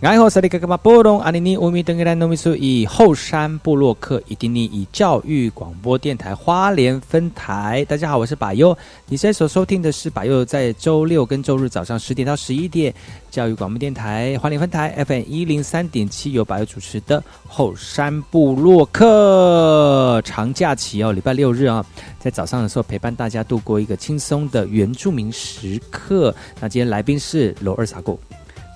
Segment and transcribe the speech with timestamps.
[0.00, 8.76] 爱好萨利格格马波隆阿尼尼乌米登格兰诺米苏以后山部落克以丁尼以教育广播电台花莲分台，大家好，我是把优。
[9.08, 12.94] 你现在所收听的是把优在周六跟周日早上十点到十一点
[13.30, 21.84] 教育广播电台花莲分台 FM 一零三点七由把优主持的后山部落克长假期哦，礼拜六日啊，
[22.18, 26.34] 在早上的时候陪伴大家度过一个轻松的原住民时刻。
[26.58, 28.18] 那今天来宾是罗二傻狗。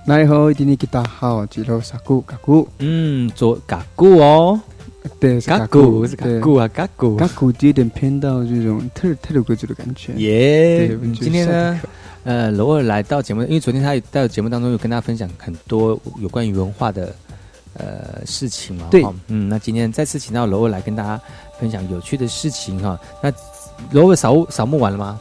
[0.07, 4.61] 奈何一定你给大好，吉罗萨古嘎古，嗯，做嘎古哦，
[5.19, 10.13] 对，嘎古是嘎古啊，嘎古，嘎古有点偏到这种特特有贵族的感觉。
[10.17, 10.89] 耶，
[11.19, 11.81] 今天呢，
[12.25, 17.15] 呃，罗尔来到节目，因为昨天他在节目当中有跟大家分享很多有关于文化的
[17.73, 21.19] 呃事情嘛，对，嗯，那今天再次请到罗尔来跟大家
[21.59, 23.01] 分享有趣的事情哈。
[23.23, 23.33] 那
[23.91, 25.19] 罗尔扫扫墓完了吗？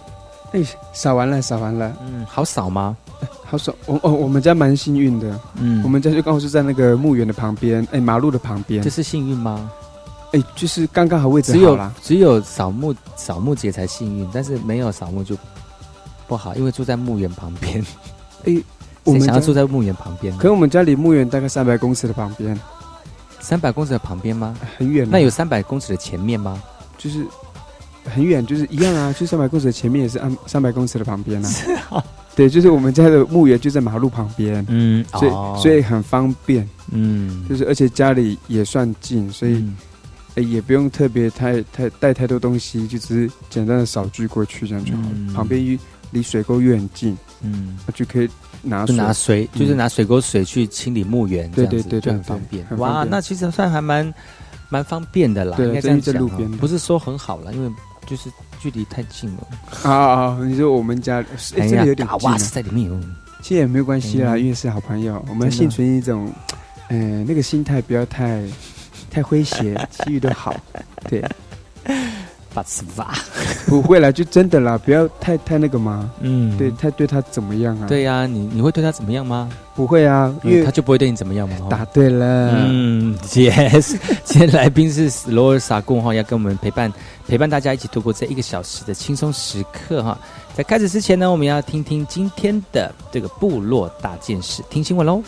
[0.53, 2.96] 哎，扫完了，扫完了，嗯，好扫吗？
[3.46, 3.74] 好扫！
[3.86, 8.81] 我哦，我们家蛮幸运的，嗯，我们家就刚好是在那个墓园的旁边，哎，马路的旁边。
[8.81, 9.69] 这是幸运吗？
[10.31, 11.94] 哎，就是刚刚好位置好了。
[12.02, 15.38] 只有扫墓扫墓节才幸运，但是没有扫墓就
[16.28, 17.86] 不好，因为住在墓园旁边。
[18.46, 18.58] 哎，
[19.06, 22.59] 我们想要住在墓园旁边，可我们家离墓园大概三百公尺的旁边。
[23.40, 24.56] 三百公尺的旁边吗？
[24.78, 25.08] 很远。
[25.09, 26.62] 那有三百公尺的前面吗？
[26.97, 27.25] 就是
[28.06, 29.14] 很远，就是一样啊。
[29.19, 31.41] 就三百公尺的前面也是按三百公尺的旁边
[31.90, 32.03] 啊。
[32.36, 39.63] 对，就是我们家的墓园就在马路旁边，嗯，所以所以很方便，嗯，就是而且家里也算近，所以
[40.36, 45.34] 也不用特别太太带太多东西，就只是简单的扫具过去这样就好了。
[45.36, 48.28] 旁边离离水沟又很近，嗯，就可以
[48.63, 52.66] 拿拿水，就是拿水沟水去清理墓园，对对对，就很方便。
[52.78, 54.12] 哇，那其实算还蛮
[54.69, 57.72] 蛮方便的啦，应该这样讲，不是说很好了，因为
[58.06, 58.30] 就是。
[58.59, 60.40] 距离太近了啊！
[60.41, 61.22] 你说我们家
[61.58, 62.97] 哎，这里有点近，在里面有，
[63.41, 66.31] 其实也没有关系啦，因为是好朋友，我们幸存一种，
[66.88, 68.42] 嗯，那个心态不要太
[69.12, 70.56] 太诙谐，其余都好，
[71.09, 71.22] 对。
[72.53, 73.14] 把词吧，
[73.68, 76.09] 不会啦，就真的啦，不要太太那个嘛。
[76.22, 77.88] 嗯，对，太对他怎么样啊？
[77.88, 79.50] 对呀，你你会对他怎么样吗？
[79.75, 81.56] 不会啊，因为他就不会对你怎么样嘛。
[81.69, 83.97] 答对了，嗯， yes。
[84.24, 86.92] 今天来宾是罗尔萨贡哈，要跟我们陪伴
[87.28, 90.18] 陪伴大家一起度过这一个小时的轻松时刻哈。
[90.56, 95.24] 在开始之前呢，我们要听听今天的这个部落大件事，听新闻喽。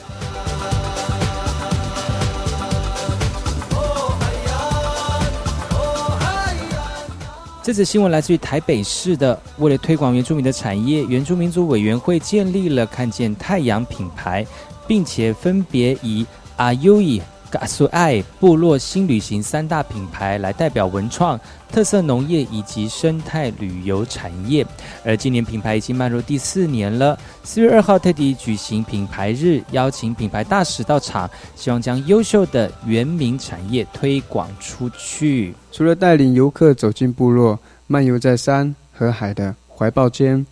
[7.65, 14.45] 这则新闻来自于台北市的，为了推广原住民的产业，原住民族委员会建立了看见太阳品牌，
[14.87, 16.23] 并且分别以
[16.57, 17.19] 阿优伊。
[17.55, 21.39] 嘎苏爱部落新旅行三大品牌来代表文创、
[21.71, 24.65] 特色农业以及生态旅游产业，
[25.05, 27.17] 而今年品牌已经迈入第四年了。
[27.45, 35.55] 四月二号特地举行品牌日，邀请品牌大使到场，希望将优秀的原民产业推广出去。
[35.71, 37.57] 除了带领游客走进部落，
[37.87, 40.45] 漫游在山和海的怀抱间，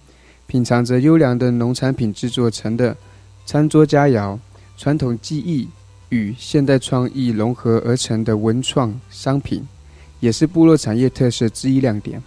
[0.48, 2.96] 品尝着优良的农产品制作成的
[3.46, 4.40] 餐桌佳肴、
[4.78, 5.68] 传统技艺。
[6.14, 9.68] 与现代创意融合而成的文创商品，
[10.20, 12.22] 也是部落产业特色之一亮点。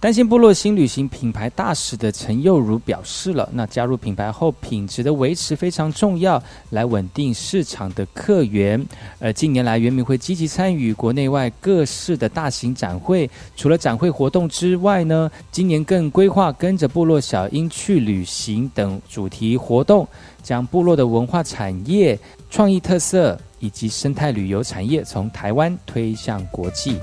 [0.00, 8.82] 担心部落新旅行品牌大使的陈佑如表示了，那加入品牌后，品质的维持非常重要，来稳定市场的客源。
[9.18, 20.08] 而近年来，原民会积极参与国内外各式的大型展会，除了展会活动之外呢，今年更规划跟着部落小鹰去旅行等主题活动，
[20.42, 22.18] 将部落的文化产业、
[22.50, 26.98] 创意特色以及生态旅游产业从台湾推向国际。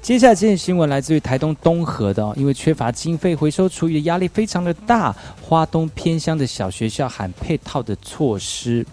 [0.00, 8.84] 接下来这件新闻来自于台东东河的，因为缺乏经费回收厨余的压力非常的大，花东偏乡的小学校喊配套的措施。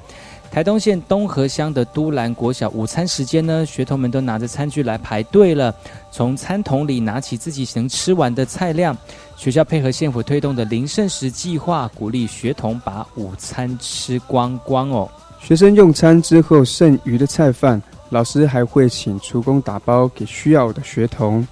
[0.57, 5.71] 台东县东河乡的都兰国小午餐时间呢，学童们都拿着餐具来排队了，
[6.09, 8.97] 从餐桶里拿起自己能吃完的菜量。
[9.35, 15.07] 学校配合县府推动的零剩食计划，鼓励学童把午餐吃光光哦。
[15.39, 17.79] 学生用餐之后剩余的菜饭。
[18.09, 21.47] 老师还会请厨工打包给需要的学童，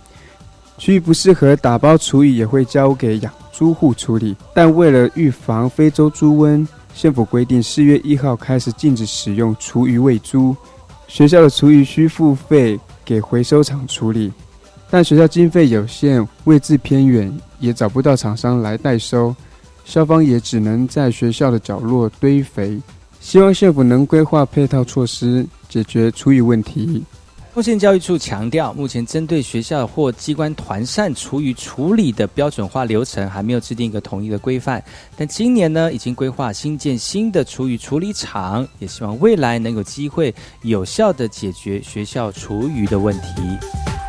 [0.80, 4.36] 区域不适合打包厨余也会交给养猪户处理。
[4.52, 6.66] 但为了预防非洲猪瘟，
[6.96, 10.56] 县府规定四月一号开始禁止使用厨余喂猪。
[11.08, 14.32] 学校的厨余需付费给回收厂处理，
[14.90, 19.36] 但学校经费有限，位置偏远，也找不到厂商来代收，
[19.84, 22.82] 校方也只能在学校的角落堆肥。
[23.20, 25.46] 希望县府能规划配套措施。
[25.68, 27.04] 解决厨余问题。
[27.56, 34.84] 目前教育处强调，目前针对学校或机关团扇厨余处理的标准化流程还没有制定一个统一的规范。
[35.16, 44.05] 但今年呢，已经规划新建新的厨余处理厂，也希望未来能有机会有效的解决学校厨余的问题。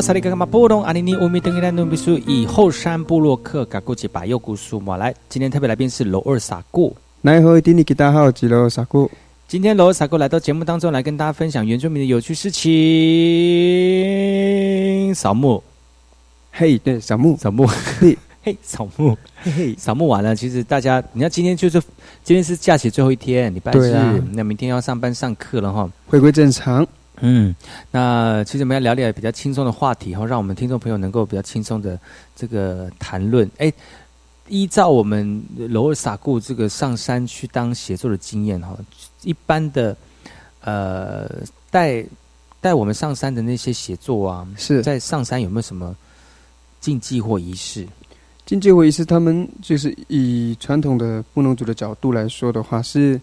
[0.00, 6.96] 萨利格玛布隆阿尼尼乌米登伊兰努比苏以后山部落克嘎古吉巴右古苏马来，今天特别来宾是罗二萨古。
[7.22, 9.10] 来，好，丁尼吉大号吉罗萨古。
[9.48, 12.64] 今天罗萨古来到节目当中来跟大家分享原住民的有趣事情。
[15.14, 15.62] 扫墓，
[16.52, 17.66] 嘿，对，扫墓，扫墓，
[18.00, 20.36] 嘿， 嘿，扫墓，嘿嘿，扫墓完了。
[20.36, 21.80] 其实大家，你看今天就是
[22.22, 26.86] 今天是假期最后一天，礼拜日，那明天要上班上课了哈，回归正常。
[27.20, 27.54] 嗯，
[27.90, 31.98] 那其实我们要聊点比较轻松的话题哈，让我们听众朋友能够比较轻松的
[32.34, 33.50] 这个谈论。
[33.58, 33.72] 哎，
[34.48, 38.76] 依照我们罗尔萨固这个上山去当写作的经验哈，
[39.22, 39.96] 一般的
[40.60, 41.28] 呃
[41.70, 42.04] 带
[42.60, 45.96] 带我们上山的那些写作啊，是在上山有没有什么
[46.80, 47.86] 禁忌或仪式？
[48.44, 53.20] 禁忌或仪式，他们就是以传统的布农族的角度来说的话，是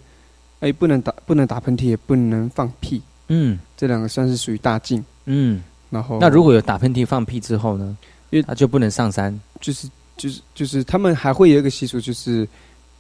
[0.60, 3.02] 哎不能打不能打喷嚏，也不能放屁。
[3.28, 5.04] 嗯，这两个算是属于大禁。
[5.26, 7.98] 嗯，然后那如果有打喷嚏、放屁之后呢？
[8.30, 9.40] 因为他就不能上山。
[9.62, 9.88] 就是
[10.18, 12.48] 就是就是，他们还会有一个习俗，就是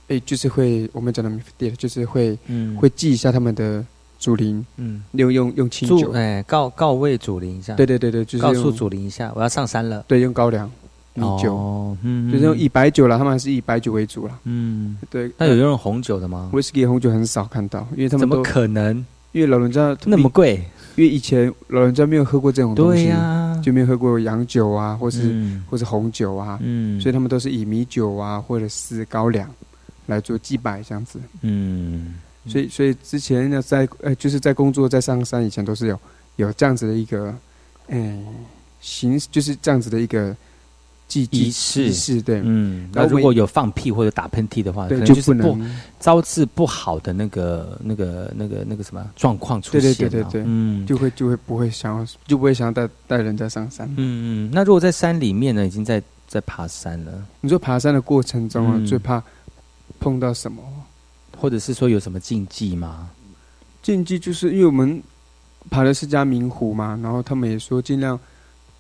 [0.07, 3.85] 哎，就是会我们讲的就是会嗯会祭一下他们的
[4.19, 4.65] 祖灵。
[4.77, 7.73] 嗯，用用用清酒，哎，告告慰祖灵一下。
[7.75, 10.05] 对对对对，就是告诉祖灵一下，我要上山了。
[10.07, 10.71] 对，用高粱、
[11.15, 14.39] 米酒，嗯，就是用以白酒了，他们还是以白酒为主了。
[14.45, 15.31] 嗯，对。
[15.37, 16.49] 那有用红酒的吗？
[16.53, 19.05] 威士忌红酒很少看到，因为他们怎么可能？
[19.33, 20.63] 因为老人家那么贵，
[20.95, 25.35] 因为以前老人家没有喝过这种东西，啊，就没有喝过洋酒啊，或是
[25.69, 29.49] 或是红酒啊，嗯，所以他们都是以米酒啊，或者是高粱
[30.05, 32.15] 来做祭拜这样子，嗯，
[32.47, 35.99] 所以所以之前呢，在呃就是在工作在上山以前都是有
[36.37, 37.35] 有这样子的一个，
[37.89, 38.25] 嗯，
[38.79, 40.35] 形就是这样子的一个。
[41.31, 45.57] 仪式仪式对，嗯，那如果有放屁或者打喷嚏的话，可能就是不
[45.99, 54.51] 招致不好的那个、那个、那个、那个什么状况出现，对对对对，嗯，就会就会不会想要就不会想要带带人家上山，嗯嗯。
[54.53, 59.21] 那如果在山里面呢，已经在在爬山了，你说爬山的过程中啊，最怕
[59.99, 60.61] 碰到什么，
[61.37, 63.09] 或者是说有什么禁忌吗？
[63.81, 65.01] 禁忌就是因为我们
[65.69, 68.19] 爬的是嘉明湖嘛，然后他们也说尽量。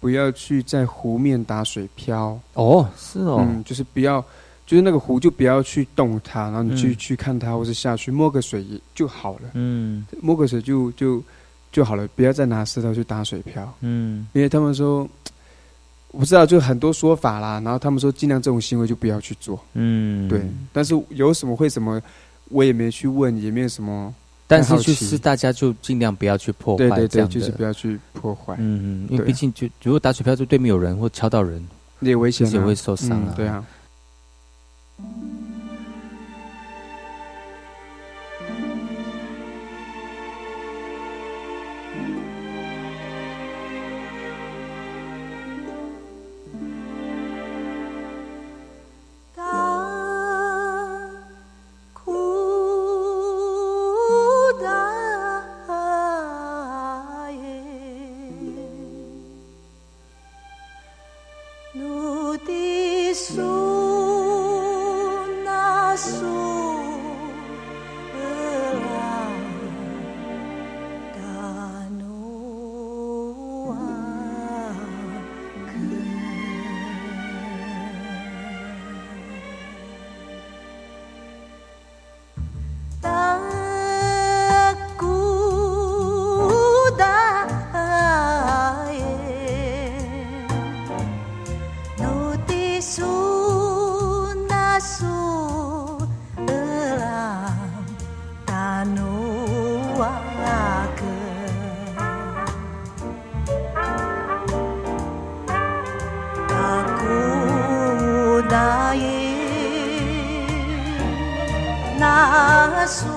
[0.03, 2.37] 不要去在湖面打水漂。
[2.55, 4.19] 哦，是哦，嗯，就是不要，
[4.65, 11.23] 就是那个湖就不要去动它，然后你去去看它，或是下去摸个水就好了，嗯，摸个水就就
[11.71, 15.07] 就好了，不要再拿石头去打水漂，嗯，因为他们说，
[16.11, 20.41] 我不知道，就很多说法啦，然后他们说尽量这种行为就不要去做，嗯，对，
[20.73, 22.01] 但是有什么会什么，
[22.49, 24.13] 我也没去问，也没有什么。
[24.45, 28.55] 但是就是大家就尽量不要去破坏，对对对，就是不要去破坏。
[28.59, 31.65] 嗯嗯，因为毕竟就如果打水漂，就对面有人或敲到人，
[32.01, 33.33] 也危险，也会受伤啊。
[33.35, 33.65] 对啊。
[106.53, 107.21] Aku
[108.49, 109.37] daye
[112.01, 113.12] nasu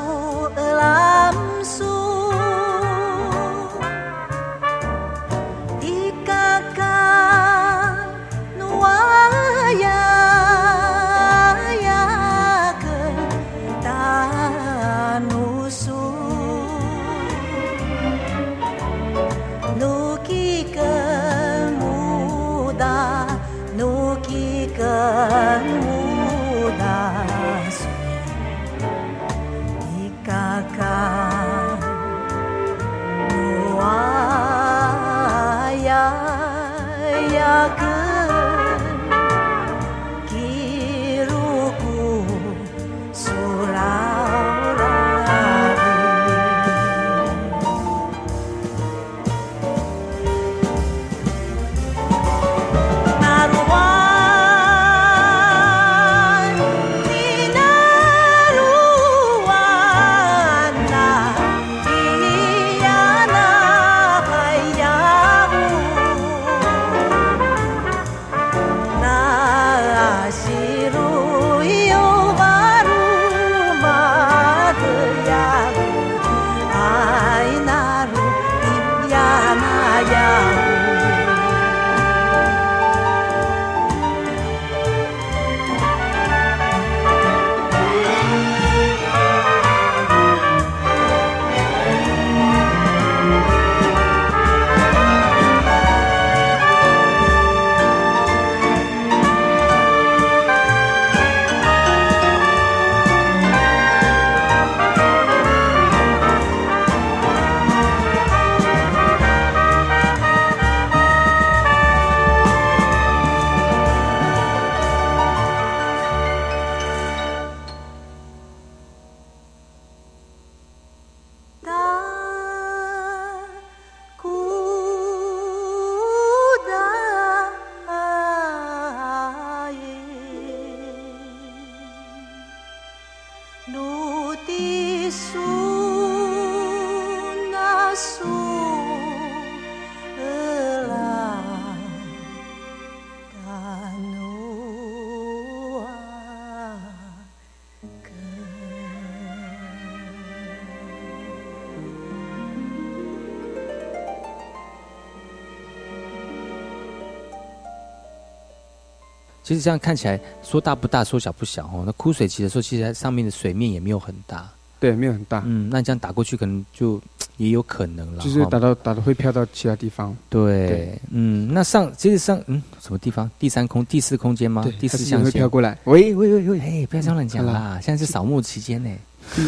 [159.47, 161.85] 其实这样看起来说大不大，说小不小哦。
[161.87, 164.51] 那枯水期的时候，其实上面的水面也没有很大。
[164.81, 165.45] 对，没有很大。
[165.47, 167.01] 嗯，那你这样打过去可能就
[167.37, 168.25] 也有可能了。
[168.25, 170.17] 就是打到打到会飘到其他地方。
[170.29, 173.31] 对，嗯，那上其实上嗯什么地方？
[173.39, 174.67] 第三空、第四空间吗？
[174.81, 175.79] 第四象限会飘过来。
[175.85, 177.79] 喂喂喂喂，哎，不要这样乱讲啦！
[177.81, 178.91] 现在是扫墓期间呢，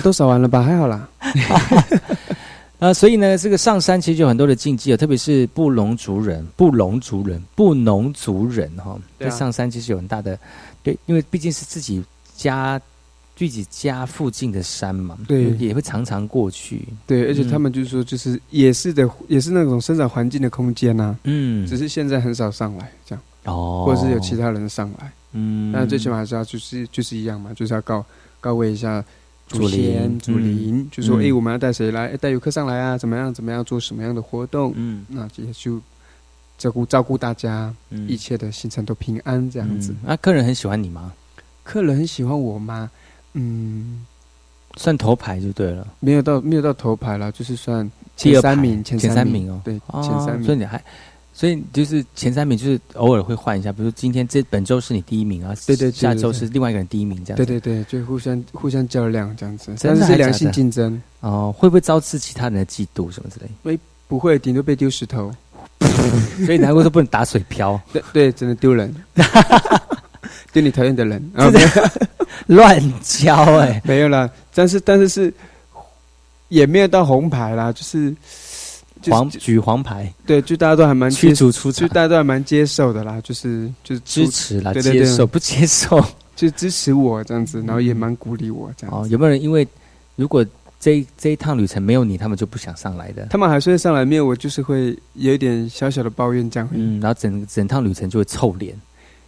[0.05, 0.63] 都扫完了吧？
[0.63, 1.09] 还好啦。
[2.79, 10.39] 啊，所以呢，这个上山其实有很多的禁忌啊，特别是布农族人、布农族人、布农族人哈，在上山其实有很大的
[10.83, 12.03] 对，因为毕竟是自己
[12.37, 12.81] 家。
[13.37, 16.83] 自己家附近的山嘛，对，也会常常过去。
[17.07, 21.17] 对，而且他们就是说，就是也是的，也是那种生长环境的空间呐。
[21.23, 25.13] 嗯，只是现在很少上来这样，哦，或者是有其他人上来。
[25.35, 28.05] 嗯，但最起码还是要就是就是一样嘛，就是要告
[28.41, 29.05] 告慰一下
[29.49, 32.17] 祖先祖灵，就说哎，我们要带谁来？
[32.19, 32.97] 带游客上来啊？
[32.99, 33.33] 怎么样？
[33.33, 33.65] 怎么样？
[33.65, 34.73] 做什么样的活动？
[34.77, 35.81] 嗯，那也就
[36.59, 37.75] 照顾照顾大家，
[38.07, 39.95] 一切的行程都平安这样子。
[40.05, 41.13] 那客人很喜欢你吗？
[41.65, 42.91] 客人很喜欢我吗？
[43.35, 44.05] 嗯，
[44.77, 50.45] 算头牌就对了，没有到没有到头牌了，就是算前三名，前三名哦，对，前三名。
[50.45, 50.83] 所以你还，
[51.39, 57.37] 所以就是前三名，就是偶尔会换一下，比如说今天这本周是你第一名啊，对对，下周是另外一个人第一名这样。
[57.37, 61.55] 对对对，就互相互相较量这样子，但是是良性竞争哦。
[61.57, 63.47] 会不会招致其他人的嫉妒什么之类？
[63.63, 65.33] 没，不会，顶多被丢石头。
[66.45, 68.93] 所以难怪都不能打水漂，对 对，只能丢人。
[70.53, 71.31] 丢你讨厌的人，
[72.47, 75.33] 乱教哎，没有啦，但是但是是
[76.49, 78.13] 也没有到红牌啦，就是
[79.05, 86.03] 黄举黄牌，对，就大家都还蛮驱逐出场，就大家都还蛮接受的啦，就是就是支持啦，接受不接受
[86.35, 88.97] 就支持我这样子，然后也蛮鼓励我这样。
[88.97, 89.67] 哦，有没有人因为
[90.17, 90.45] 如果
[90.81, 93.27] 这这一趟旅程没有你，他们就不想上来的？
[93.31, 96.69] 他们还是会上来，没有我就是会有一点小小的抱怨这样。
[96.73, 98.75] 嗯，然后整整趟旅程就会臭脸。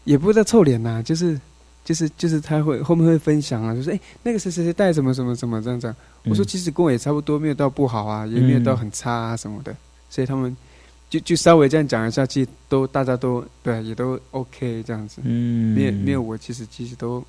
[0.05, 1.39] 也不在臭脸呐，就是，
[1.91, 5.93] 就是，就是他会后面会分享啊，就是哎，那个谁谁谁带什么什么什么这样子。
[6.25, 9.77] 我说其实跟我也差不多，没有到不好啊，也没有到很差啊什么的。
[10.09, 10.57] 所以他们
[11.09, 15.21] 就就稍微这样讲一下，其实都大家都对，也都 OK 这样子。
[15.25, 17.25] 嗯，没有没有，我其实其实都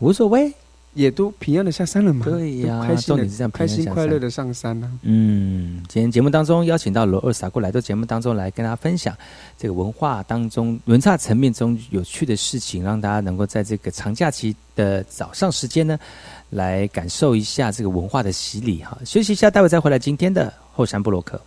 [0.00, 0.52] 无所谓。
[0.96, 2.24] 也都平安的下山了嘛？
[2.24, 4.90] 对呀，重点是这样开心快乐的上山呢。
[5.02, 9.14] 嗯，今天节目当中邀请到罗二傻过来到节目当中来跟大家分享
[9.58, 15.98] 这个文化当中文化层面中有趣的事情，让大家能够在这个长假期的早上时间呢，
[16.48, 18.98] 来感受一下这个文化的洗礼哈。
[19.04, 21.38] 休息一下，待会再回来今天的后山布洛克。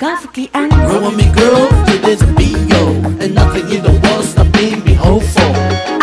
[0.00, 2.82] Gafki and with me girl to this B.O.
[3.20, 5.52] And nothing in the world stopping me hopeful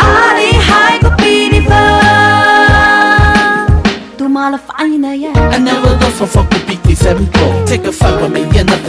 [0.00, 1.82] علي هاي كبيني فا
[4.18, 7.18] تمال في عينيا I never lost so fuck with BT7
[7.66, 8.87] Take a fight with me and nothing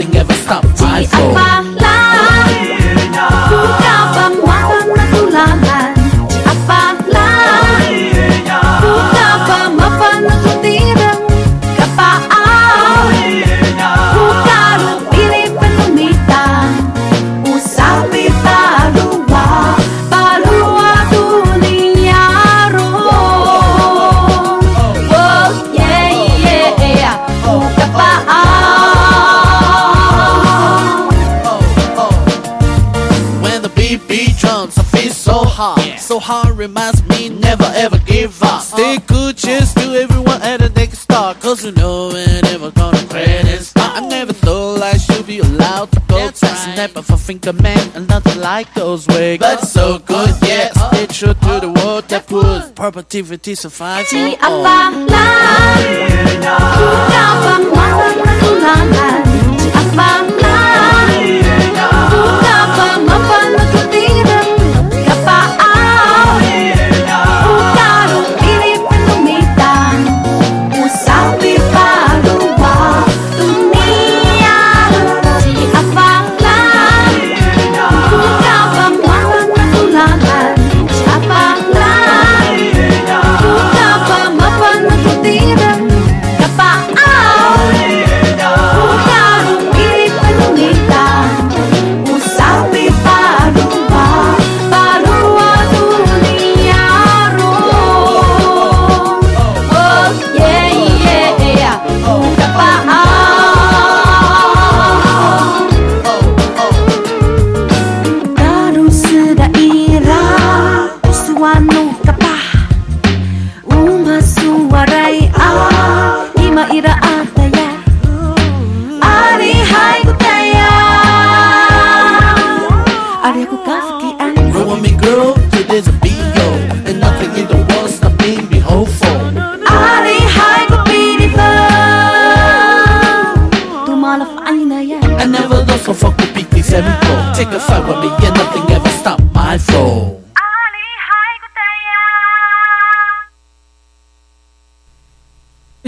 [36.60, 38.62] reminds me never ever give up.
[38.62, 41.34] Stay good, cheers to everyone at the next star.
[41.34, 43.96] Cause you know we're never gonna quit and stop.
[43.96, 46.76] I never thought I should be allowed to go That's right.
[46.76, 49.38] Never for finger man and nothing like those ways.
[49.38, 50.68] But it's so good, yeah.
[50.88, 54.06] Stay true to the world that puts perpetuity survive.
[54.10, 55.40] Di apa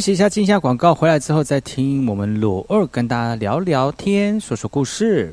[0.03, 5.33] 接一下，进一下广告，回来之后再听我们罗二跟大家聊聊天，说说故事。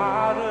[0.00, 0.49] para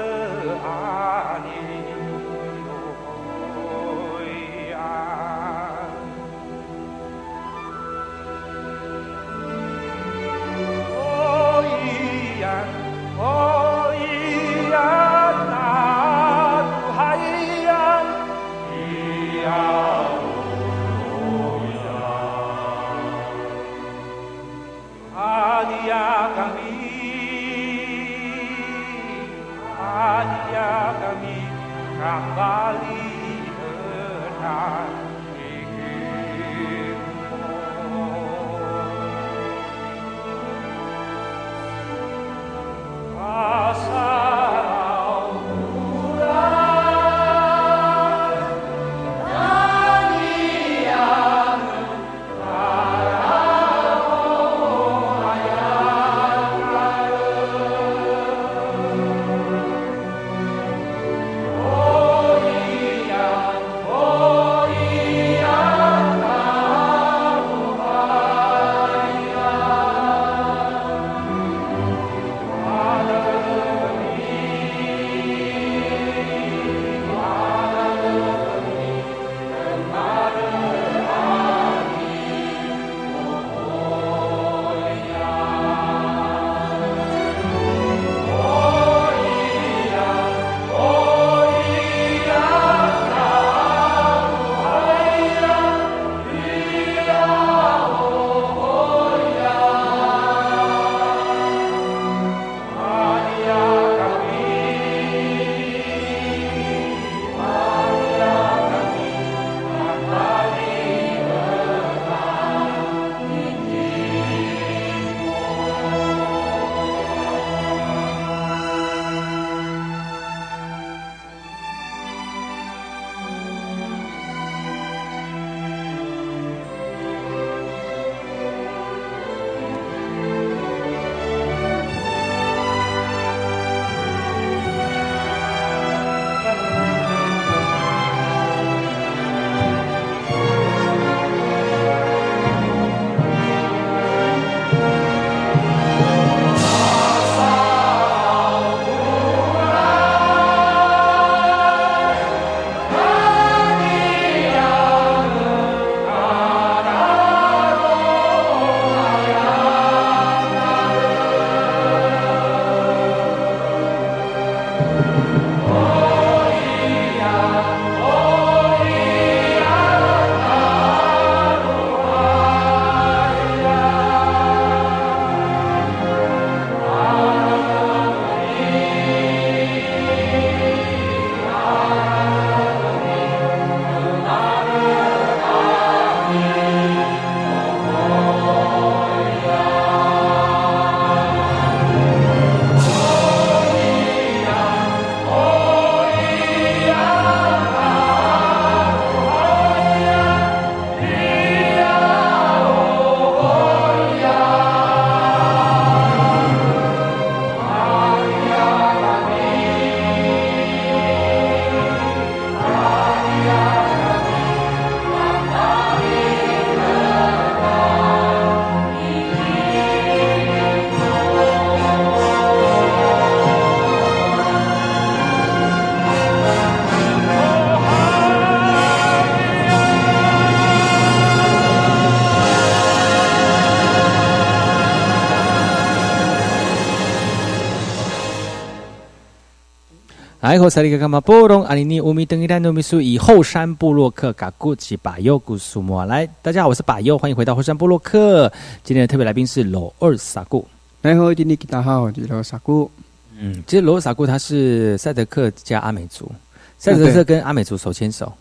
[240.60, 248.52] 后萨利格干嘛波隆阿尼尼乌米登伊丹诺米苏以后山布洛克嘎古吉巴尤古苏莫来，大家好，我是巴尤，欢迎回到后山布洛克。
[248.84, 250.68] 今天的特别来宾是罗二萨古。
[251.02, 252.92] 来后今天大家好，我是罗萨古。
[253.38, 256.30] 嗯，其实罗二萨古他是赛德克加阿美族，
[256.78, 258.32] 赛德克跟阿美族手牵手。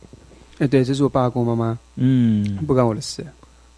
[0.58, 1.78] 哎，对，这是我爸跟我妈妈。
[1.96, 3.24] 嗯，不关我的事。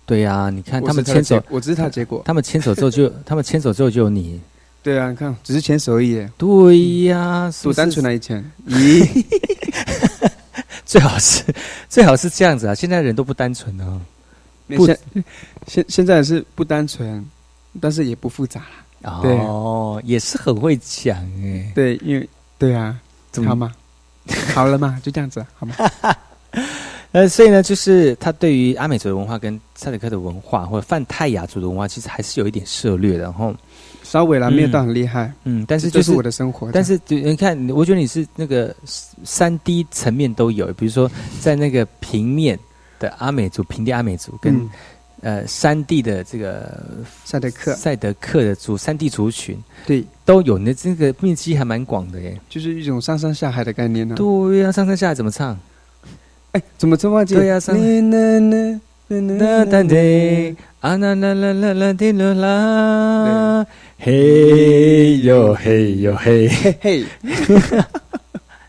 [0.07, 2.23] 对呀，你看他们牵手，我只是他结果。
[2.25, 4.41] 他们牵手之后就，他们牵手之后就有你。
[4.83, 6.27] 对啊，你看，只是牵手而已。
[6.39, 8.11] 对呀，多单纯啊！
[8.11, 9.25] 以前，咦，
[10.87, 11.45] 最好是
[11.87, 12.75] 最好是这样子啊！
[12.75, 14.01] 现在人都不单纯哦。
[14.69, 14.99] 现
[15.67, 17.23] 现现在是不单纯，
[17.79, 18.61] 但是也不复杂
[19.03, 19.11] 了。
[19.11, 21.71] 哦，也是很会讲哎。
[21.75, 22.27] 对，因为
[22.57, 22.99] 对啊，
[23.31, 23.73] 怎么好吗？
[24.55, 25.75] 好了嘛， 就这样子，好吗？
[27.13, 33.25] 呃，所以呢，就是他对于阿美族的文化跟塞德克的文化，或者泛泰雅族的文化，其实还是有一点涉略的。
[33.25, 33.55] 然后。
[34.11, 36.69] 稍微啦，没有到很厉害，嗯，但是就是我的生活。
[36.73, 38.75] 但是你看，我觉得你是那个
[39.23, 41.09] 三 D 层面都有，比如说
[41.39, 42.59] 在那个平面
[42.99, 44.69] 的阿美族、平地阿美族，跟
[45.21, 46.85] 呃三 D 的这个
[47.25, 49.57] 赛德克、赛德克的族三 D 族群，
[49.87, 50.59] 对，都有。
[50.59, 54.17] 那这个面积还蛮广的耶，就是一种上山下海的概念呢。
[54.17, 55.57] 对呀，上山下海怎么唱？
[56.51, 57.13] 哎，怎么唱？
[57.27, 57.79] 对呀，上。
[59.11, 63.67] 啦啦啦啊啦啦啦啦啦滴啦啦，
[64.03, 66.75] 嘿哟嘿哟嘿嘿。
[66.81, 67.05] 嘿，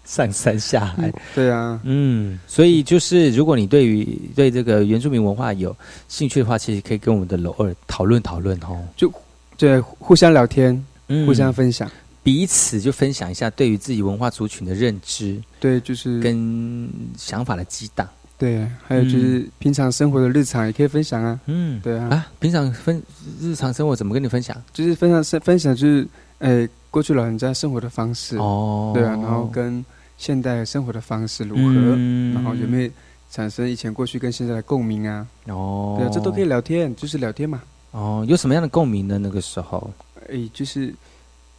[0.04, 4.04] 上山下海，对啊，嗯，所以就是如果你对于
[4.36, 5.74] 对这个原住民文化有
[6.10, 9.10] 兴趣的话，其实可以跟我们的楼二讨论讨论哦，就
[9.58, 11.26] 对互相聊天，嗯。
[11.26, 11.90] 互相分享，
[12.22, 18.06] 彼此就分享一下对于自己文化族群的认知，对，就是跟想法的激荡。
[18.42, 21.40] 对，还有就是平常生活的日常也可以分享啊。
[21.46, 22.08] 嗯，对啊。
[22.10, 23.00] 啊，平常分
[23.40, 24.60] 日常生活怎么跟你分享？
[24.74, 26.08] 就是分享，分享就是，
[26.40, 28.38] 诶，过去老人家生活的方式。
[28.38, 28.94] 哦。
[28.96, 29.86] 对啊，然后跟
[30.18, 31.96] 现代生活的方式如何？
[32.34, 32.90] 然后有没有
[33.30, 35.28] 产生以前过去跟现在的共鸣啊？
[35.46, 35.98] 哦。
[36.00, 37.62] 对啊，这都可以聊天，就是聊天嘛。
[37.92, 39.20] 哦，有什么样的共鸣呢？
[39.20, 39.94] 那个时候，
[40.30, 40.92] 诶，就是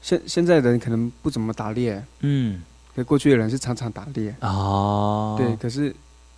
[0.00, 2.02] 现现在的人可能不怎么打猎。
[2.22, 2.60] 嗯。
[2.96, 4.34] 可过去的人是常常打猎。
[4.40, 5.36] 哦。
[5.38, 5.94] 对，可是。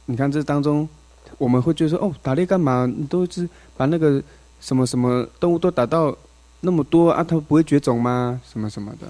[0.06, 0.88] 你看这当中，
[1.38, 2.86] 我们会觉得说，哦，打猎干嘛？
[2.86, 4.22] 你都是把那个
[4.60, 6.16] 什么什么动物都打到
[6.60, 8.40] 那么多啊，它不会绝种吗？
[8.50, 9.06] 什么什么的，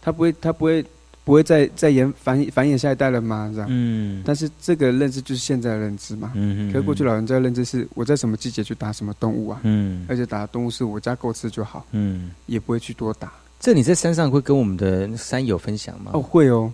[0.00, 0.84] 它不会，它不会，
[1.24, 3.50] 不会再再延繁繁衍下一代了吗？
[3.54, 3.68] 这样。
[3.70, 4.22] 嗯。
[4.24, 6.32] 但是这个认知就是现在的认知嘛。
[6.34, 6.72] 嗯嗯。
[6.72, 9.60] 可过去老人家的认知是，我在什么季节去打什么动物啊？
[9.62, 10.06] 嗯。
[10.08, 11.84] 而且打的动物是我家够吃就好。
[11.92, 12.30] 嗯。
[12.46, 13.32] 也不会去多打。
[13.60, 16.12] 这你在山上会跟我们的山友分享吗？
[16.14, 16.72] 哦，会哦。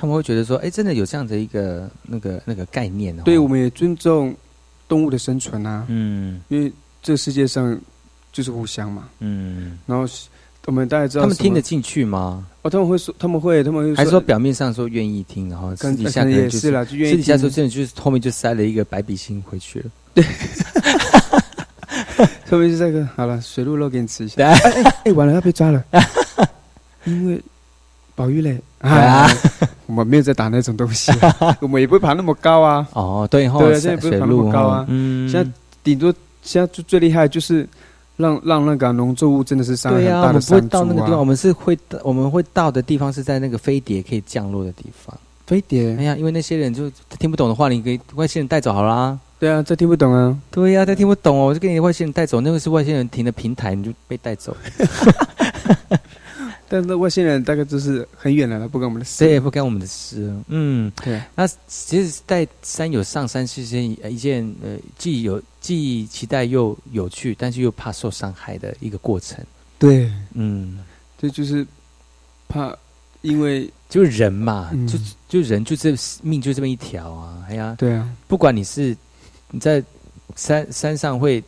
[0.00, 4.32] 他们会觉得说：“哎，真的有这样的一个那个那个概念哦。”对，我们也尊重
[4.86, 5.84] 动物的生存啊。
[5.88, 6.72] 嗯，因为
[7.02, 7.76] 这世界上
[8.30, 9.08] 就是互相嘛。
[9.18, 10.06] 嗯，然后
[10.66, 12.46] 我们大家知道，他们听得进去吗？
[12.62, 19.90] 哦，他们会说，他们会，他们会还是说表面上说愿意听，然后私底下也是了，就愿意私底下说真的就是后面就塞了一个白笔芯回去了。
[20.14, 20.24] 对，
[22.46, 24.46] 特别是这个好了，水鹿肉给你吃一下。
[24.46, 25.84] 哎哎，完了要被抓了，
[27.04, 27.42] 因为。
[28.14, 29.28] 宝玉嘞啊！
[29.86, 31.10] 我们没有在打那种东西，
[31.60, 32.86] 我们也不会爬那么高啊。
[32.92, 34.84] 哦，对，对，现在不会爬那么高啊。
[34.88, 35.50] 嗯，现在
[35.82, 36.12] 顶多
[36.42, 37.66] 现在最最厉害就是
[38.16, 40.80] 让让那个农作物真的是上很大的山猪啊。
[40.80, 45.16] 我们不会到那个地方，我们是会我们会到的地方是在那个飞碟可以降落的地方。
[45.46, 45.96] 飞碟？
[45.98, 49.18] 哎呀，因为那些人就听不懂的话，你给外星人带走好啦。
[49.40, 50.36] 对啊，这听不懂啊。
[50.50, 54.54] 对呀，他听不懂哦，我就给你外星人带走，那个是外星人停的平台，你就被带走。
[56.68, 60.32] 但是外星人大概就是很远了，不跟我们的事，对，不跟我们的事。
[60.48, 61.20] 嗯，对。
[61.34, 69.42] 那其实在山友上山是件一件呃，既有既期待又有趣，但是又怕受伤害的一个过程。
[69.78, 70.78] 对，嗯，
[71.16, 71.66] 这就是
[72.48, 72.76] 怕，
[73.22, 74.98] 因为就人嘛，就
[75.28, 78.96] 就人就这命就这么一条啊，哎呀，对啊，不管你是
[79.50, 79.82] 你在
[80.36, 81.42] 山山上会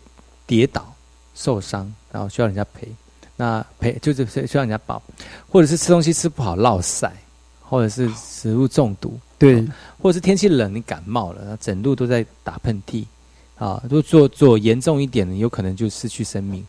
[0.46, 0.94] 跌倒
[1.34, 2.88] 受伤，然后需要人家赔。
[3.40, 5.02] 那陪就是需要人家保，
[5.48, 7.10] 或者是吃东西吃不好落晒，
[7.62, 9.66] 或者是食物中毒，对，
[9.98, 13.06] 或者是天气冷你感冒了，整路都在打喷嚏，
[13.56, 16.62] 啊，如果做做严重一点的，有可能就失去生命。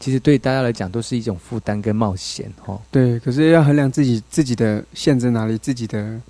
[0.00, 2.82] 其实对大家来讲都是一种负担跟冒险，哦。
[2.90, 6.20] 对，可是要衡量自己自己的限制哪里，自己的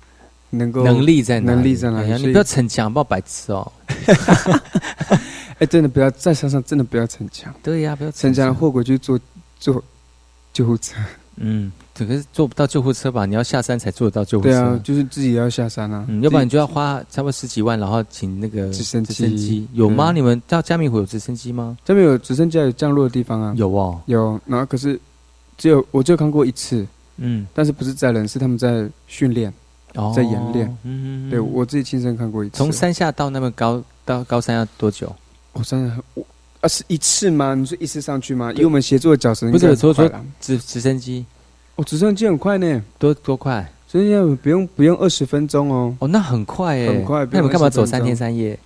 [0.51, 3.71] 能够能力在哪能力在哪里，你不要逞强，不要白痴哦。
[5.57, 7.51] 哎，真的不要在山上，真的不要逞强。
[7.63, 9.17] 对呀，不要逞强，后果就做。
[9.17, 9.25] 坐
[9.59, 10.95] 救护车，
[11.35, 13.27] 嗯，可是坐不到救护车吧？
[13.27, 14.49] 你要下山才坐得到救护车。
[14.49, 20.11] 对啊，就是自己要下山啊，嗯，要不然你就要花差不多十几万，然后请那个直升机，有吗？
[20.11, 21.77] 你们到嘉明湖有直升机吗？
[21.85, 24.39] 嘉明有直升机有降落的地方啊，有哦，有。
[24.47, 24.99] 然后可是
[25.57, 26.87] 只有我只有看过一次，
[27.17, 29.53] 嗯，但是不是载人，是他们在训练，
[30.15, 30.77] 在演练。
[30.83, 32.57] 嗯，对我自己亲身看过一次。
[32.57, 35.15] 从山下到那么高到高山要多久？
[35.53, 36.25] 我真的我。
[36.61, 37.53] 啊，是一次吗？
[37.55, 38.51] 你说一次上去吗？
[38.53, 41.25] 以我们协作的脚程，不是说说直直升机，
[41.75, 43.61] 哦，直升机很快呢，多多快？
[43.87, 47.25] 直升机不用不用二十分钟哦，哦，那很快哎，很快。
[47.31, 48.57] 那你们干嘛走三天三夜？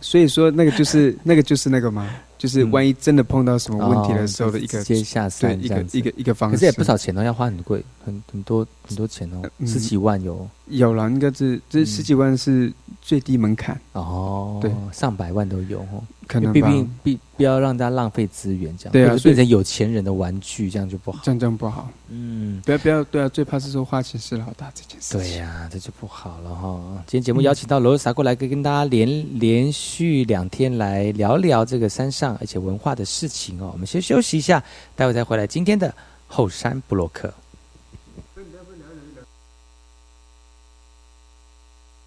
[0.00, 2.08] 所以说那个就是 那个就是那个吗？
[2.38, 16.02] 就是万一真的碰到什么问题的时候的一个接下山，对一个一个一个方式，可是也不少钱哦，要花很贵，很很多很多钱哦，十几万有有了，应该是这十几万是最低门槛哦，对，上百万都有哦。
[16.26, 21.18] 可能毕竟必不要让大家浪费资源，这样对啊，变成有钱人的玩具，这样就不好。
[21.24, 21.90] 这样这样不好。
[22.08, 25.18] 嗯，不要不要，对啊，最怕是说花钱是老大这件事。
[25.18, 26.80] 对呀，这就不好了哈。
[27.04, 33.70] 今天节目邀请到罗萨过来，跟跟大家连连续两天来聊聊这个山上而且文化的事情哦。
[33.72, 34.62] 我们先休息一下，
[34.94, 35.92] 待会再回来今天的
[36.28, 37.34] 后山布洛克。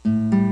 [0.06, 0.43] Thank you.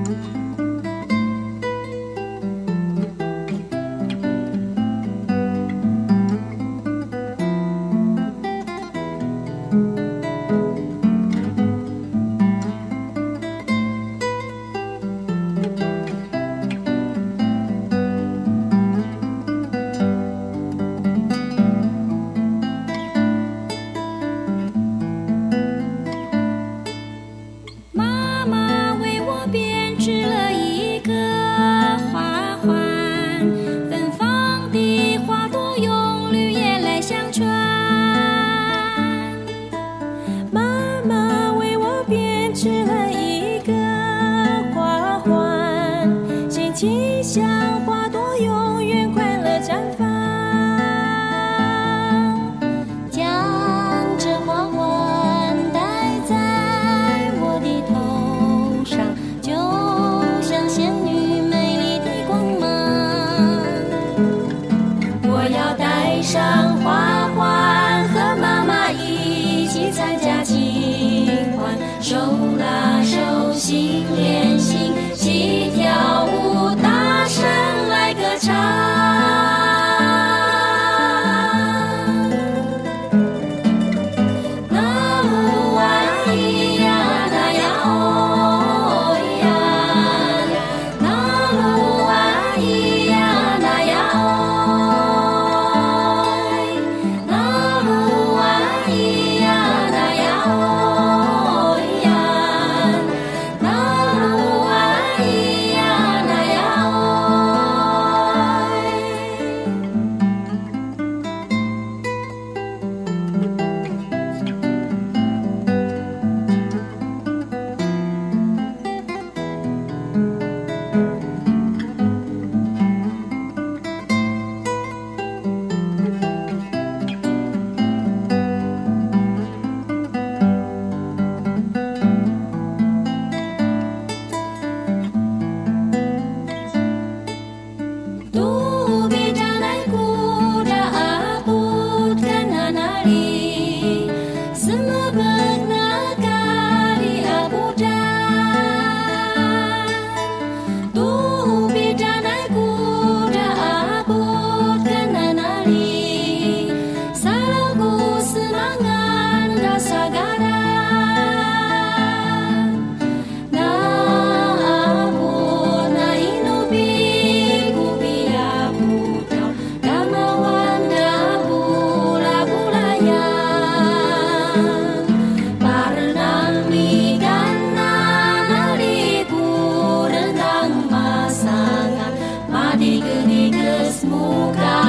[182.82, 184.81] Adică, nică, smuca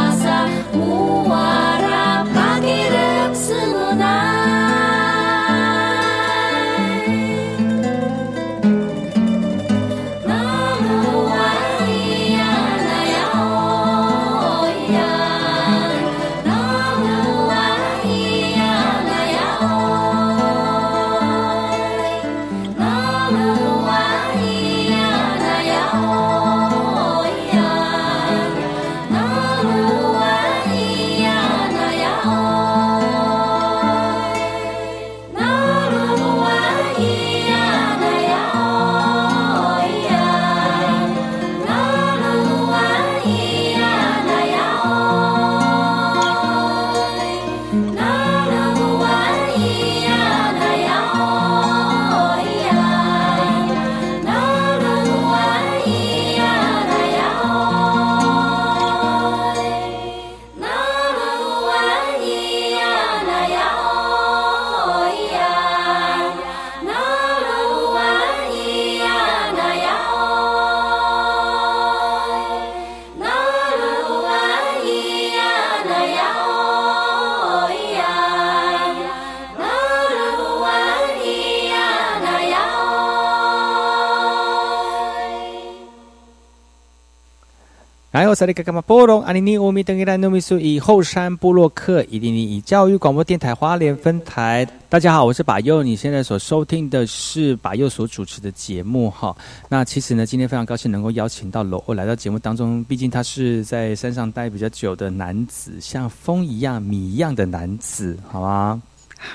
[90.58, 94.66] 以后山布洛克伊丁尼以教育广播电台花莲分台。
[94.88, 99.32] 大家好，我是把佑，你现在所收听的是把佑所主持的节目哈。
[99.68, 108.82] 那其实呢，今天非常高兴能够邀请到罗欧来到节目当中，毕竟他是在山上待比较久的男子，像风一样米一样的男子，好吗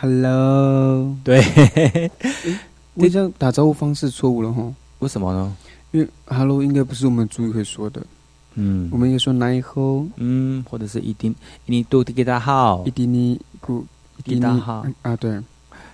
[0.02, 2.12] ？Hello，对，
[2.96, 4.70] 我这样打招呼方式错误了哈？
[5.00, 5.56] 为什么呢？
[5.92, 8.06] 因为 Hello 应该不是我们主语会说的。
[8.60, 11.34] 嗯，我们又说奈何，嗯，或者是一定，
[11.68, 13.86] 你都给他好，一定你古，
[14.24, 15.40] 给他好啊，对。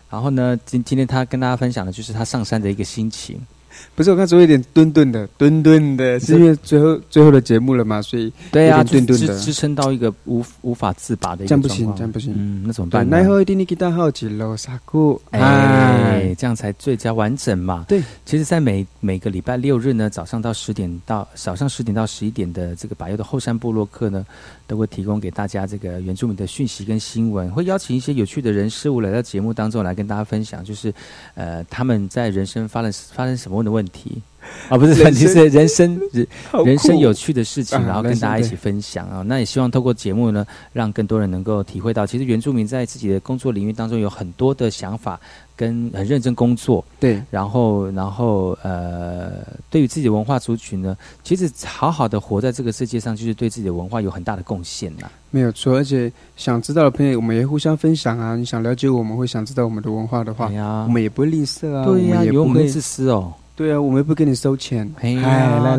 [0.10, 3.40] 然后呢，今今天他跟大家分享的就是他上山的一个心情。
[3.96, 9.40] 不是我看说有点顿顿的，顿顿的，是因为最后最后的节目了嘛，所以对啊，顿顿的。
[9.44, 13.08] 支撑到一个无无法自拔的一个这样不行，这样不行，嗯，那怎么办？
[13.10, 17.86] 奈何一定你给他好几楼沙库，哎，这样才最佳完整嘛。
[17.88, 24.26] 对，其实，在每每个礼拜六日呢，早上到十点到早上十点到十一点的这个百优的后山部落客呢，
[24.74, 30.92] 都会提供给大家这个原住民的讯息跟新闻，会邀请一些有趣的人事物来到节目当中来跟大家分享，就是
[31.36, 34.20] 呃他们在人生发生发生什么样的问题。
[34.70, 36.28] 啊，不是问题是人生人
[36.66, 39.22] 人生有趣的事情，然后跟大家一起分享啊。
[39.26, 45.20] 那也希望透过节目呢，让更多人能够体会到，其实原住民在自己的工作领域当中有很多的想法，
[45.56, 46.84] 跟很认真工作。
[47.00, 49.32] 对，然后然后呃，
[49.70, 55.10] 对于自己的文化族群呢，其实好好的活在这个世界上，就是对自己的文化有很大的贡献呐。
[55.32, 58.36] 没有错，而且想知道的朋友，我们也互相分享啊。
[58.36, 60.46] 你想了解我们，会想知道我们的文化的话，
[60.88, 61.86] 我们也不会吝啬啊。
[61.86, 63.34] 对呀，有我们自私哦。
[63.56, 65.16] 对啊，我们不给你收钱，哎，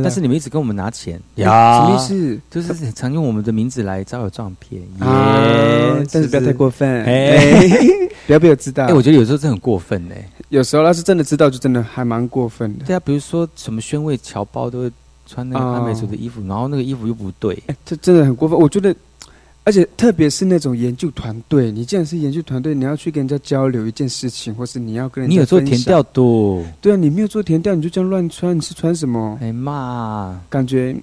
[0.02, 2.40] 但是你们一直跟我们拿钱，呀，什么意思？
[2.50, 6.06] 就是常用我们的名字来招摇撞骗，耶！
[6.12, 7.68] 但是不要太过分，哎，
[8.26, 8.84] 不要被我知道。
[8.84, 10.14] 哎，我觉得有时候真的很过分呢。
[10.50, 12.84] 有时候要是真的知道，就真的还蛮过分的。
[12.84, 14.92] 对啊，比如说什么宣慰侨胞都会
[15.26, 18.58] 穿那个阿美族的衣服，然后那个衣服又不对，这真的很过分。
[18.58, 18.94] 我觉得。
[19.64, 26.62] 而且特别是那种研究团队，你既然是研究团队，你要去跟人家交流一件事情，或是你要跟人家你有做填调度？
[26.82, 29.38] 对啊，你没有做填调，你就这样乱穿，你是穿什么？
[29.40, 30.94] 哎妈，感觉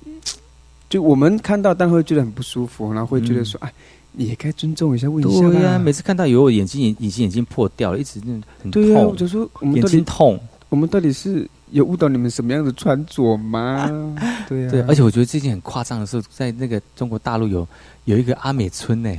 [0.89, 3.73] 就我们看到，但会觉得很不舒服，然后会觉得说，哎，
[4.11, 5.49] 你也该尊重一下，问一下。
[5.49, 10.39] 对呀，每次看到有我眼睛眼隐形眼镜破掉了，一直那很痛，就说我们眼睛痛，
[10.69, 11.49] 我们到底是？
[11.71, 13.87] 有误导你们什么样的穿着吗？
[14.47, 17.67] 对啊，对，而且我觉得最近很夸张的是，在那个中国大陆有
[18.05, 19.11] 有一个阿美村呢。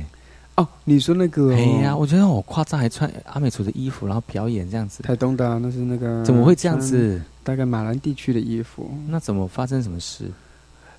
[0.55, 1.51] 哦，你说那个？
[1.53, 5.01] 哎呀，我觉得我夸张，还穿阿美族的衣服，然后表演这样子。
[5.01, 6.23] 台东的，那是那个？
[6.23, 7.19] 怎么会这样子？
[7.43, 8.95] 大概马兰地区的衣服。
[9.07, 10.29] 那怎么发生什么事？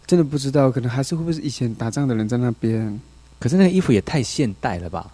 [0.06, 3.00] 真的不知道，可能还是会不会是以前打仗的人在那边？
[3.38, 5.08] 可是那个衣服也太现代了吧？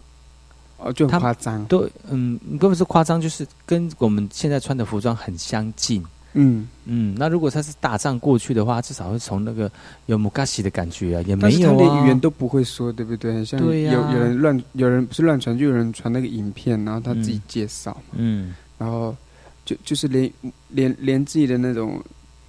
[0.79, 1.63] 哦，就很夸张。
[1.67, 1.79] 对，
[2.09, 6.03] 嗯，根本是夸张，就是跟我们现在穿的服装很相近。
[6.35, 9.71] 嗯嗯，那如果他是打仗过去的话，至少会从那个
[10.07, 11.77] 有木嘎西的感觉啊，也没有啊。
[11.77, 13.45] 连语言都不会说，对不对？
[13.45, 19.17] 像有有人乱，有人不是乱传，就有人传那个影片，然后他自己介绍，嗯，然后
[19.65, 20.31] 就就是连
[20.69, 22.03] 连连自己的那种。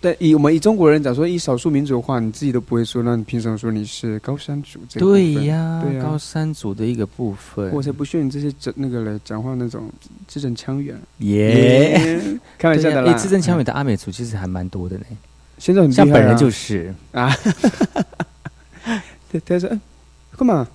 [0.03, 4.79] 但以我们以中国人讲说，以少数民族的话，你自己都不会说，那你凭什么说你是高山族？
[4.97, 7.71] 对呀，对呀，高山族的一个部分。
[7.71, 9.87] 我才不屑你这些那个嘞，讲话那种
[10.27, 10.99] 字正腔圆。
[11.19, 12.19] 耶，
[12.57, 13.13] 开玩笑的啦。
[13.13, 15.05] 字正腔圆的阿美族其实还蛮多的呢。
[15.59, 17.31] 现在很像本人就是啊。
[19.31, 19.69] 对， 他说
[20.35, 20.67] ：“干嘛？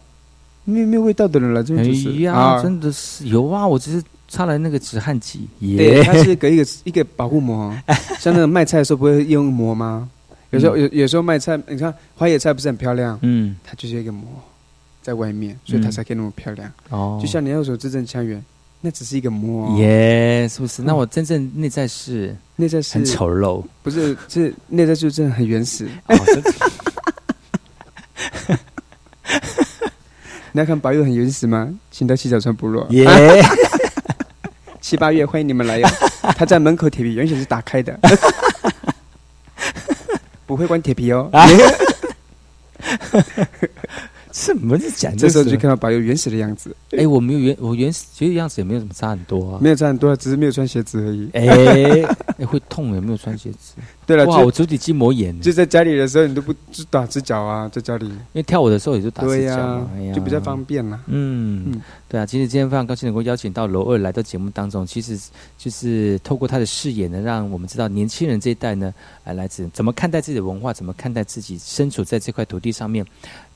[0.63, 3.67] 没有没有味道的人来这边就是。”哎呀，真的是有啊！
[3.67, 4.01] 我只是。
[4.29, 7.73] 擦了那个止汗剂，对，它是隔一个一个保护膜，
[8.19, 10.09] 像那个卖菜的时候不会用膜吗？
[10.51, 13.19] 有时候有有时候卖菜，你看花野菜不是很漂亮？
[13.23, 14.25] 嗯，它就是一个膜
[15.03, 16.71] 在外面，所以它才可以那么漂亮。
[16.91, 18.43] 哦，就像你要说字正腔圆，
[18.81, 20.83] 那只是一个膜，耶，是不是？
[20.83, 24.17] 那我真正内在是内在是很丑陋，不是？
[24.29, 25.89] 是内在就真的很原始。
[30.53, 31.73] 你要 看白玉很原始吗？
[31.91, 32.87] 请到七角川部落。
[32.91, 33.05] 耶。
[34.87, 35.89] 七八月欢迎你们来哟！
[36.39, 37.99] 他在门口铁皮原先是打开的，
[40.47, 41.29] 不会关铁皮哦。
[44.37, 45.17] 什么是讲？
[45.17, 46.77] 这时候就看到宝有原始的样子。
[46.91, 51.31] 哎，我没有原我原始其实样子也没有什么差很多啊，没有差很多，只是没有穿鞋子而已。
[51.33, 52.05] 哎，
[52.45, 53.73] 会痛有没有穿鞋子？
[54.05, 55.41] 对了，哇，我足底筋膜炎。
[55.41, 56.55] 就在家里的时候，你都不
[56.91, 58.05] 打赤脚啊，在家里。
[58.05, 61.01] 因为跳舞的时候也就打赤脚嘛，就比较方便了。
[61.07, 65.19] 嗯，对啊，其实今天非常高兴能够邀请到楼二来到节目当中，其实
[65.57, 68.93] 就是透过他的视野呢，让我们知道年轻人这一代呢，
[69.25, 73.03] 来来自怎么看待自己的文化，怎么看待自己身处在这块土地上面。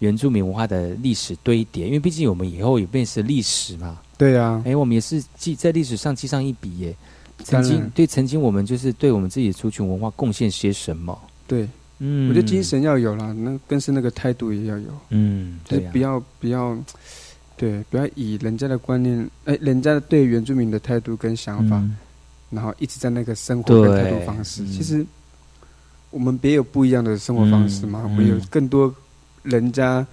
[0.00, 3.98] 原住民文化的历史堆叠，因为毕竟我们以后也变成历史嘛。
[4.16, 6.96] 对呀，哎，我们也是记在历史上记上一笔耶。
[7.42, 11.18] 曾经对曾经我们就是对我们自己的族群文化贡献些什么？
[11.46, 11.66] 对，
[11.98, 14.88] 嗯，我觉得精神要有啦，那更是那个态度也要有。
[15.08, 16.78] 嗯，就是不要不要，
[17.56, 21.82] 对，不要以人家的观念，哎，人家对原住民的态度跟想法，
[22.50, 24.62] 然后一直在那个生活跟态度方式。
[24.66, 25.04] 其实
[26.10, 28.94] 我们别有不一样的生活方式嘛，我们有更多
[29.42, 30.06] 人家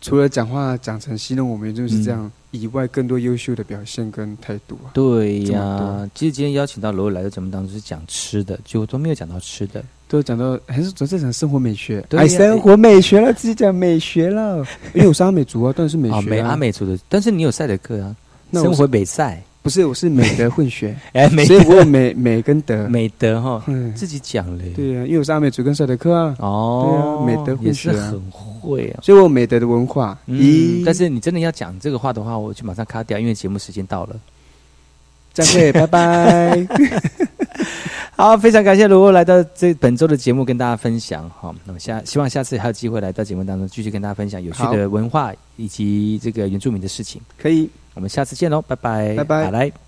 [0.00, 2.30] 除了讲话讲成戏弄我们，就是这样。
[2.52, 4.88] 以外，更多优秀的表现跟态度啊！
[4.94, 12.02] 对呀，其实今天邀请到罗来的节目当中是讲吃的，就都没有讲到吃的，都讲到还是主要讲生活美学。
[12.12, 14.64] 哎，生活美学了，自己讲美学了。
[14.94, 18.16] 因为我是阿美族啊，但是美学啊，阿美族的，但是你有赛德克啊，
[18.52, 19.42] 生活美赛。
[19.66, 23.60] 不是，我是美德混血， 哎，所以我有美美跟德，美德哈，
[23.96, 24.66] 自己讲嘞。
[24.76, 26.36] 对啊，因为我是阿美族跟赛德克啊。
[26.38, 30.16] 哦，对啊，美德混血很会啊，所以我有美德的文化。
[30.26, 34.14] 嗯，但是你真的要讲这个话的话，我就马上卡掉，因为节目时间到了。
[35.32, 36.64] 再会，拜拜。
[38.16, 41.30] 好，非常感谢卢欧来到这本周的节目跟大家分享。
[41.38, 47.20] 好，那么下希望下次还有机会来到节目当中继续跟大家分享有趣的文化以及这个原住民的事情。
[47.38, 47.68] 可以。
[47.92, 49.85] 我们下次见喽，拜拜，拜拜，好来。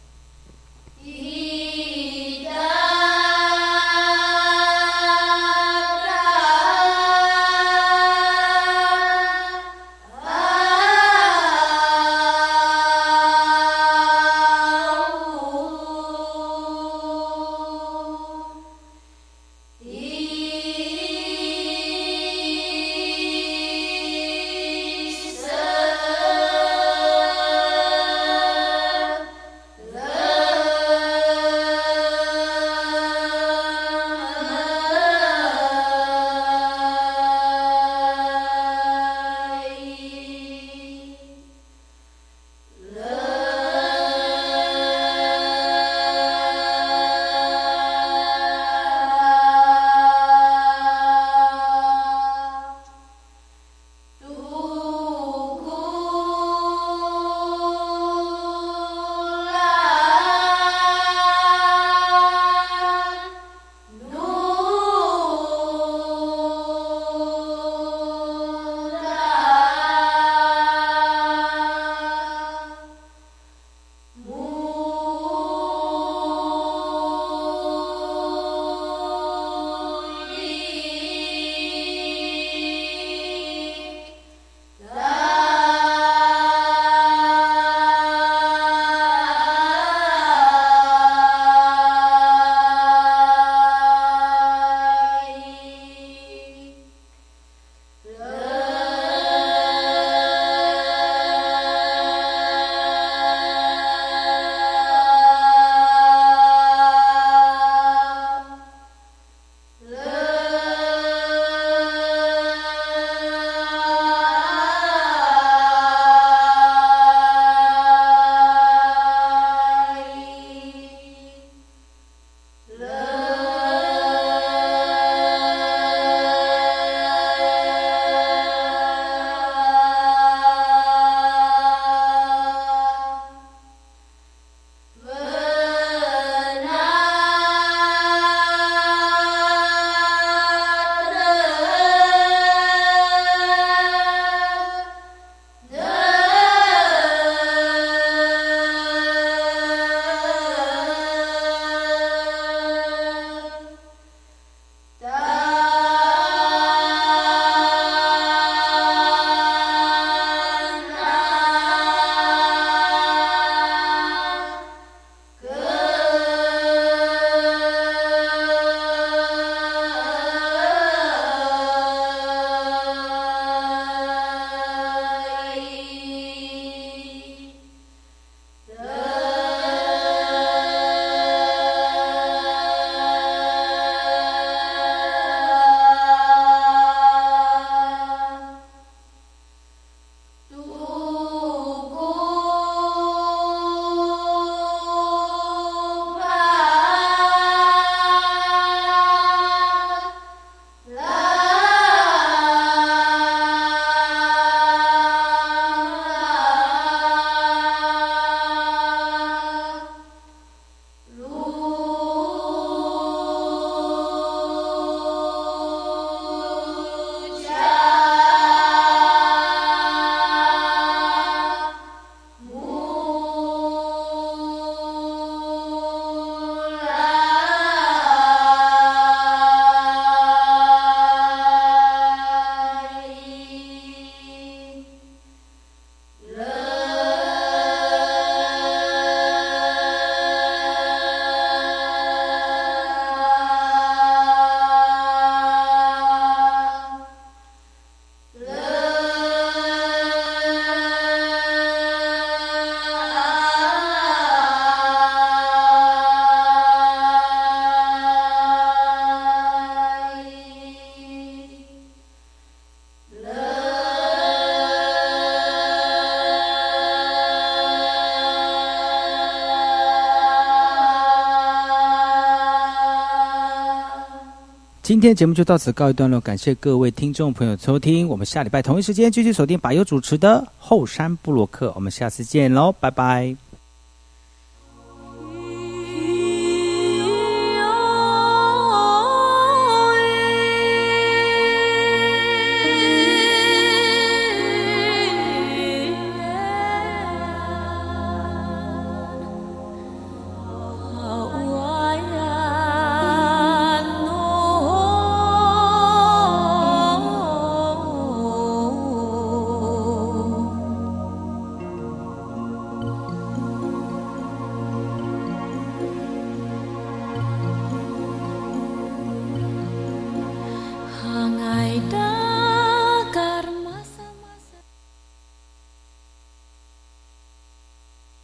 [274.98, 283.47] 今天节目就到此告一段落，感谢各位听众朋友收听，我们下礼拜同一时间继续锁定百优主持的后山布洛克，我们下次见喽，拜拜。